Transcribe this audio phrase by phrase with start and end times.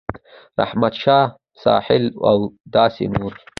[0.61, 1.25] رحمت شاه
[1.63, 2.35] ساحل او
[2.75, 3.33] داسې نور